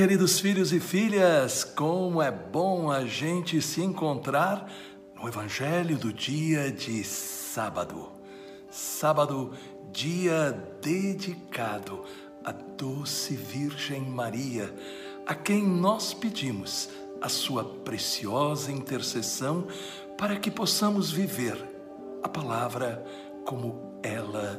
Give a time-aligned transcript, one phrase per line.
[0.00, 4.72] queridos filhos e filhas, como é bom a gente se encontrar
[5.14, 8.10] no Evangelho do dia de sábado.
[8.70, 9.52] Sábado,
[9.92, 12.02] dia dedicado
[12.42, 14.74] à doce Virgem Maria,
[15.26, 16.88] a quem nós pedimos
[17.20, 19.66] a sua preciosa intercessão
[20.16, 21.62] para que possamos viver
[22.22, 23.04] a palavra
[23.44, 24.58] como ela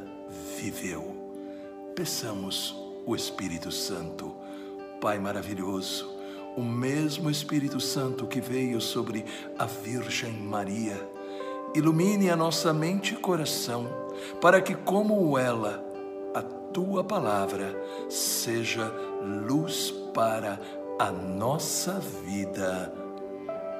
[0.56, 1.34] viveu.
[1.96, 4.41] Peçamos o Espírito Santo
[5.02, 6.08] Pai maravilhoso,
[6.56, 9.24] o mesmo Espírito Santo que veio sobre
[9.58, 10.96] a Virgem Maria,
[11.74, 13.88] ilumine a nossa mente e coração,
[14.40, 15.84] para que, como ela,
[16.32, 17.76] a tua palavra
[18.08, 18.94] seja
[19.44, 20.60] luz para
[21.00, 22.94] a nossa vida.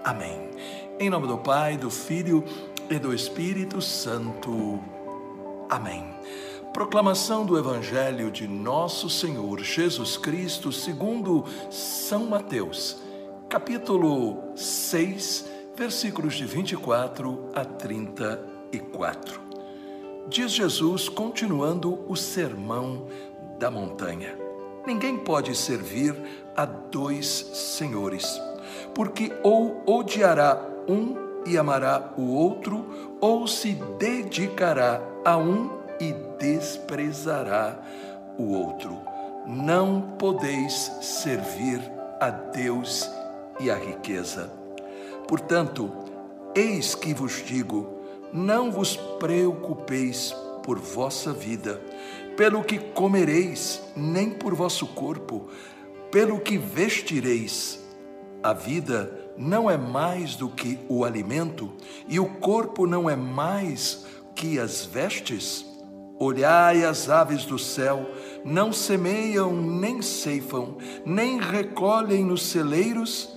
[0.03, 0.51] Amém.
[0.99, 2.43] Em nome do Pai, do Filho
[2.91, 4.81] e do Espírito Santo.
[5.73, 6.05] Amém.
[6.75, 12.99] Proclamação do Evangelho de Nosso Senhor Jesus Cristo, segundo São Mateus,
[13.49, 19.41] capítulo 6, versículos de 24 a 34.
[20.29, 23.07] Diz Jesus, continuando o sermão
[23.59, 24.37] da montanha:
[24.87, 26.15] Ninguém pode servir
[26.55, 28.39] a dois senhores,
[28.95, 37.79] porque ou odiará um e amará o outro, ou se dedicará a um e desprezará
[38.39, 38.99] o outro.
[39.47, 41.81] Não podeis servir
[42.21, 43.09] a Deus
[43.61, 44.53] e a riqueza.
[45.27, 45.91] Portanto,
[46.55, 48.01] eis que vos digo:
[48.33, 51.81] não vos preocupeis por vossa vida,
[52.37, 55.49] pelo que comereis, nem por vosso corpo,
[56.11, 57.81] pelo que vestireis.
[58.43, 61.73] A vida não é mais do que o alimento,
[62.09, 65.65] e o corpo não é mais que as vestes?
[66.19, 68.09] Olhai as aves do céu,
[68.45, 73.29] não semeiam, nem ceifam, nem recolhem nos celeiros,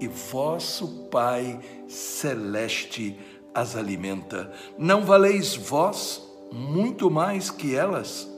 [0.00, 3.18] e vosso Pai celeste
[3.54, 4.52] as alimenta.
[4.76, 6.22] Não valeis vós
[6.52, 8.28] muito mais que elas?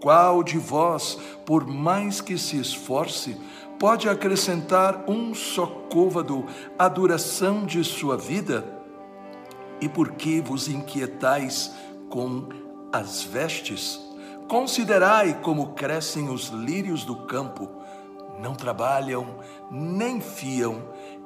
[0.00, 3.36] Qual de vós, por mais que se esforce,
[3.80, 6.44] pode acrescentar um só côvado
[6.78, 8.62] à duração de sua vida?
[9.80, 11.74] E por que vos inquietais
[12.10, 12.46] com
[12.92, 13.98] as vestes,
[14.46, 17.70] considerai como crescem os lírios do campo,
[18.38, 19.38] não trabalham
[19.70, 20.82] nem fiam,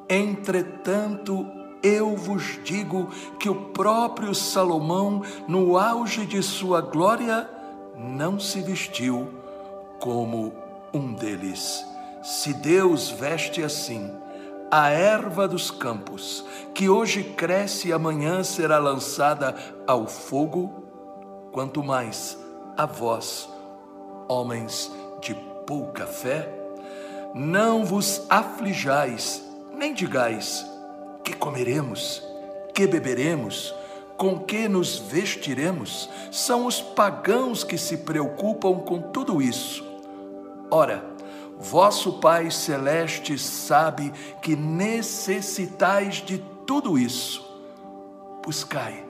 [0.08, 1.44] entretanto
[1.82, 3.08] eu vos digo
[3.40, 7.50] que o próprio Salomão, no auge de sua glória,
[7.98, 9.28] não se vestiu
[9.98, 10.52] como
[10.94, 11.93] um deles.
[12.24, 14.10] Se Deus veste assim
[14.70, 16.42] a erva dos campos,
[16.72, 19.54] que hoje cresce e amanhã será lançada
[19.86, 20.72] ao fogo,
[21.52, 22.38] quanto mais
[22.78, 23.46] a vós,
[24.26, 24.90] homens
[25.20, 25.34] de
[25.66, 26.48] pouca fé,
[27.34, 29.44] não vos aflijais,
[29.76, 30.64] nem digais
[31.22, 32.22] que comeremos,
[32.72, 33.74] que beberemos,
[34.16, 36.08] com que nos vestiremos.
[36.32, 39.84] São os pagãos que se preocupam com tudo isso.
[40.70, 41.13] Ora,
[41.58, 47.44] vosso Pai Celeste sabe que necessitais de tudo isso.
[48.44, 49.04] Buscai,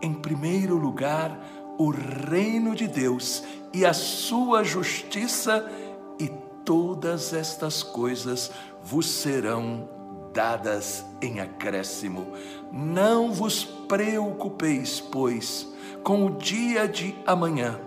[0.00, 1.38] em primeiro lugar,
[1.78, 5.70] o reino de Deus e a sua justiça,
[6.18, 6.28] e
[6.64, 8.50] todas estas coisas
[8.82, 9.88] vos serão
[10.32, 12.26] dadas em acréscimo.
[12.70, 15.68] Não vos preocupeis, pois,
[16.02, 17.78] com o dia de amanhã.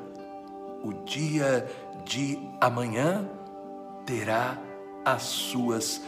[0.84, 1.66] O dia
[2.04, 3.28] de amanhã
[4.06, 4.58] terá
[5.04, 6.02] as suas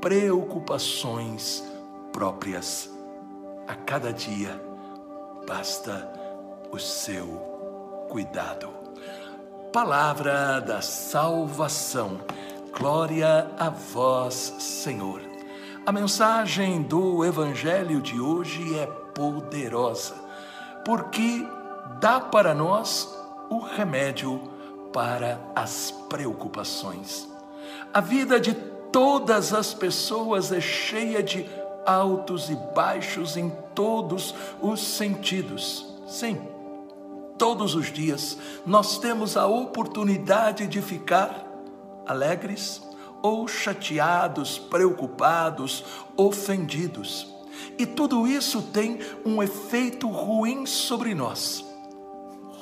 [0.00, 1.64] preocupações
[2.12, 2.90] próprias.
[3.66, 4.60] A cada dia
[5.46, 6.10] basta
[6.72, 7.26] o seu
[8.08, 8.68] cuidado.
[9.72, 12.20] Palavra da salvação.
[12.76, 15.20] Glória a vós, Senhor.
[15.86, 20.14] A mensagem do Evangelho de hoje é poderosa,
[20.84, 21.46] porque
[22.00, 23.08] dá para nós
[23.48, 24.40] o remédio
[24.92, 27.29] para as preocupações.
[27.92, 28.54] A vida de
[28.92, 31.44] todas as pessoas é cheia de
[31.84, 35.86] altos e baixos em todos os sentidos.
[36.06, 36.40] Sim,
[37.36, 41.44] todos os dias, nós temos a oportunidade de ficar
[42.06, 42.80] alegres
[43.22, 45.84] ou chateados, preocupados,
[46.16, 47.26] ofendidos.
[47.76, 51.64] E tudo isso tem um efeito ruim sobre nós.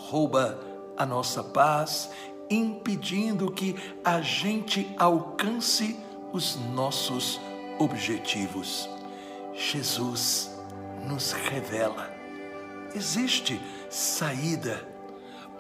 [0.09, 0.59] Rouba
[0.97, 2.11] a nossa paz,
[2.51, 5.97] impedindo que a gente alcance
[6.33, 7.41] os nossos
[7.79, 8.89] objetivos.
[9.55, 10.57] Jesus
[11.07, 12.19] nos revela
[12.95, 13.61] existe
[13.91, 14.87] saída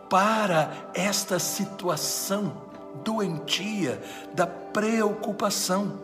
[0.08, 2.68] para esta situação
[3.04, 4.02] doentia
[4.34, 6.00] da preocupação.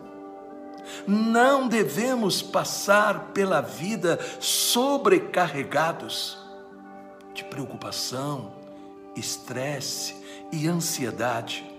[1.07, 6.37] Não devemos passar pela vida sobrecarregados
[7.33, 8.53] de preocupação,
[9.15, 10.15] estresse
[10.51, 11.69] e ansiedade.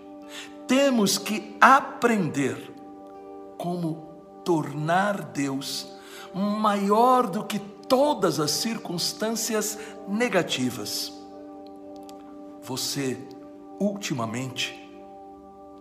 [0.67, 2.73] Temos que aprender
[3.57, 5.93] como tornar Deus
[6.35, 9.79] maior do que todas as circunstâncias
[10.09, 11.13] negativas.
[12.63, 13.19] Você,
[13.79, 14.87] ultimamente,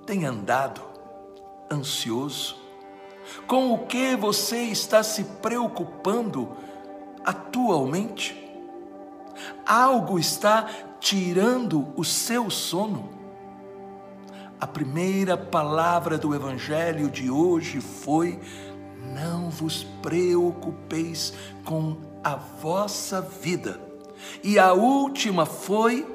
[0.05, 0.81] tem andado
[1.71, 2.57] ansioso?
[3.47, 6.55] Com o que você está se preocupando
[7.25, 8.41] atualmente?
[9.65, 10.69] Algo está
[10.99, 13.09] tirando o seu sono?
[14.59, 18.39] A primeira palavra do Evangelho de hoje foi:
[19.13, 21.33] Não vos preocupeis
[21.63, 23.79] com a vossa vida.
[24.43, 26.07] E a última foi: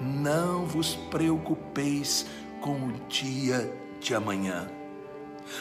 [0.00, 2.26] Não vos preocupeis
[2.60, 4.68] com o dia de amanhã.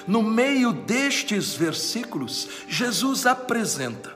[0.07, 4.15] No meio destes versículos, Jesus apresenta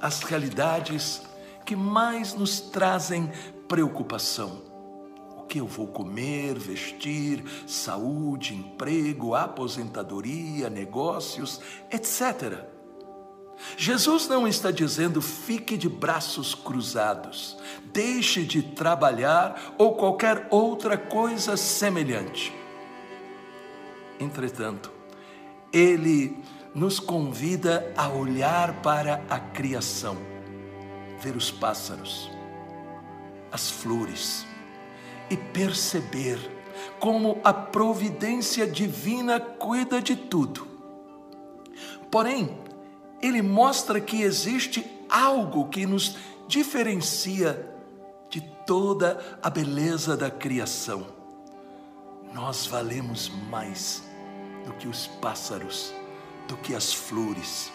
[0.00, 1.22] as realidades
[1.64, 3.30] que mais nos trazem
[3.68, 4.62] preocupação.
[5.38, 12.64] O que eu vou comer, vestir, saúde, emprego, aposentadoria, negócios, etc.
[13.76, 17.56] Jesus não está dizendo fique de braços cruzados,
[17.92, 22.52] deixe de trabalhar ou qualquer outra coisa semelhante.
[24.18, 24.92] Entretanto,
[25.72, 26.36] ele
[26.74, 30.16] nos convida a olhar para a criação,
[31.20, 32.30] ver os pássaros,
[33.54, 34.44] as flores
[35.30, 36.38] e perceber
[36.98, 40.66] como a providência divina cuida de tudo.
[42.10, 42.58] Porém,
[43.22, 46.16] ele mostra que existe algo que nos
[46.48, 47.72] diferencia
[48.28, 51.06] de toda a beleza da criação.
[52.32, 54.02] Nós valemos mais
[54.66, 55.94] do que os pássaros,
[56.48, 57.70] do que as flores.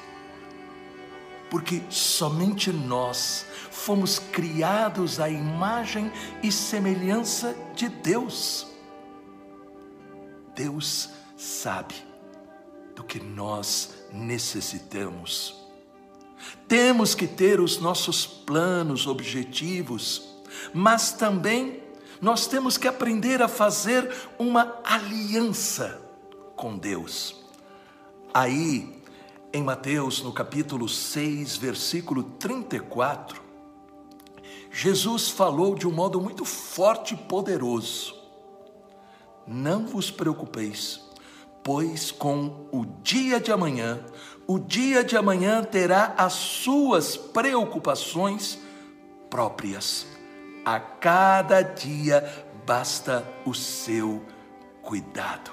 [1.50, 6.12] Porque somente nós fomos criados à imagem
[6.44, 8.68] e semelhança de Deus.
[10.56, 11.96] Deus sabe
[12.96, 15.56] do que nós necessitamos.
[16.68, 20.30] Temos que ter os nossos planos, objetivos,
[20.74, 21.81] mas também
[22.22, 26.02] nós temos que aprender a fazer uma aliança
[26.56, 27.44] com Deus.
[28.34, 28.99] Aí,
[29.51, 33.42] em Mateus, no capítulo 6, versículo 34,
[34.72, 38.16] Jesus falou de um modo muito forte e poderoso:
[39.48, 41.01] Não vos preocupeis,
[41.63, 44.06] pois com o dia de amanhã,
[44.46, 48.60] o dia de amanhã terá as suas preocupações
[49.30, 50.06] próprias.
[50.63, 54.24] A cada dia basta o seu
[54.84, 55.52] cuidado.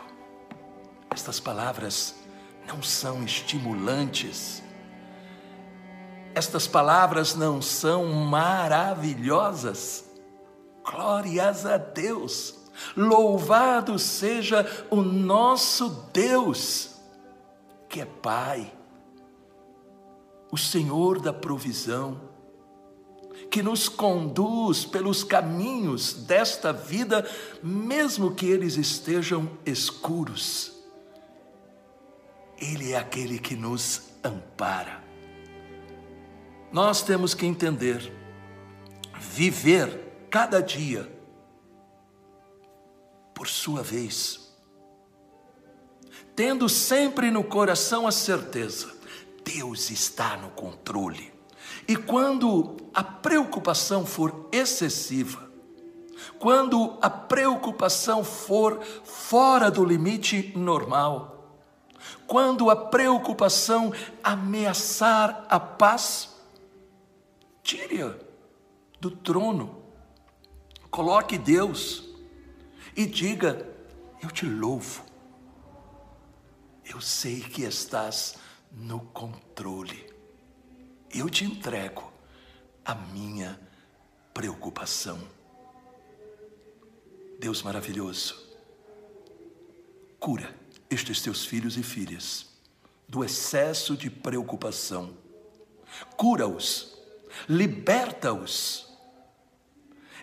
[1.10, 2.25] Estas palavras
[2.66, 4.62] não são estimulantes.
[6.34, 10.04] Estas palavras não são maravilhosas.
[10.84, 12.54] Glórias a Deus.
[12.94, 16.90] Louvado seja o nosso Deus,
[17.88, 18.70] que é Pai,
[20.52, 22.20] o Senhor da provisão,
[23.50, 27.26] que nos conduz pelos caminhos desta vida,
[27.62, 30.75] mesmo que eles estejam escuros
[32.58, 35.04] ele é aquele que nos ampara.
[36.72, 38.12] Nós temos que entender,
[39.18, 41.10] viver cada dia
[43.34, 44.52] por sua vez,
[46.34, 48.92] tendo sempre no coração a certeza:
[49.44, 51.32] Deus está no controle.
[51.88, 55.48] E quando a preocupação for excessiva,
[56.38, 61.35] quando a preocupação for fora do limite normal,
[62.26, 66.34] quando a preocupação ameaçar a paz,
[67.62, 68.14] tire-a
[69.00, 69.82] do trono,
[70.90, 72.08] coloque Deus
[72.96, 73.68] e diga:
[74.22, 75.04] Eu te louvo,
[76.84, 78.36] eu sei que estás
[78.72, 80.12] no controle,
[81.14, 82.12] eu te entrego
[82.84, 83.58] a minha
[84.34, 85.20] preocupação.
[87.38, 88.34] Deus maravilhoso,
[90.18, 90.65] cura
[90.96, 92.46] estes teus filhos e filhas
[93.06, 95.16] do excesso de preocupação.
[96.16, 96.98] Cura-os,
[97.48, 98.88] liberta-os,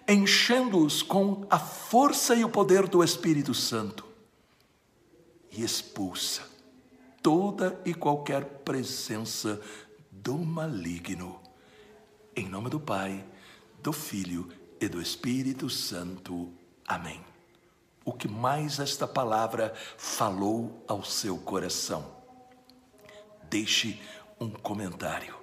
[0.08, 4.06] enchendo-os com a força e o poder do Espírito Santo
[5.52, 6.42] e expulsa
[7.22, 9.62] toda e qualquer presença
[10.12, 11.40] do maligno.
[12.36, 13.24] Em nome do Pai,
[13.82, 14.50] do Filho
[14.82, 16.52] e do Espírito Santo.
[16.86, 17.33] Amém.
[18.06, 22.06] O que mais esta palavra falou ao seu coração.
[23.50, 24.02] Deixe
[24.40, 25.38] um comentário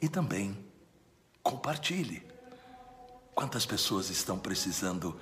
[0.00, 0.56] e também
[1.42, 2.26] compartilhe.
[3.34, 5.18] Quantas pessoas estão precisando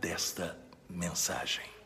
[0.00, 0.56] desta
[0.88, 1.77] mensagem?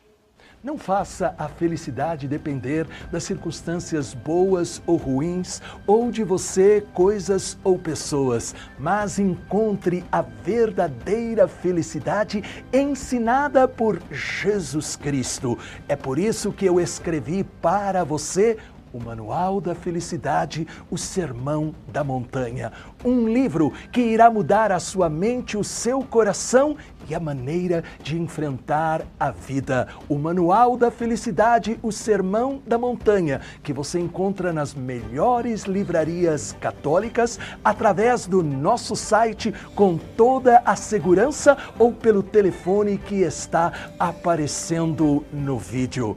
[0.63, 7.77] Não faça a felicidade depender das circunstâncias boas ou ruins, ou de você, coisas ou
[7.77, 12.41] pessoas, mas encontre a verdadeira felicidade
[12.71, 15.59] ensinada por Jesus Cristo.
[15.85, 18.57] É por isso que eu escrevi para você
[18.93, 22.71] o Manual da Felicidade, o Sermão da Montanha.
[23.03, 26.77] Um livro que irá mudar a sua mente, o seu coração
[27.09, 29.87] e a maneira de enfrentar a vida.
[30.07, 37.39] O Manual da Felicidade, o Sermão da Montanha, que você encontra nas melhores livrarias católicas,
[37.63, 45.57] através do nosso site, com toda a segurança ou pelo telefone que está aparecendo no
[45.57, 46.15] vídeo.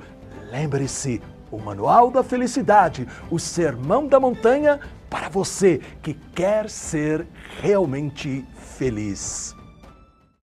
[0.51, 7.27] Lembre-se, o Manual da Felicidade, o Sermão da Montanha, para você que quer ser
[7.61, 9.55] realmente feliz.